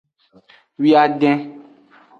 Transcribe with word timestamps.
Wiaden. 0.81 1.37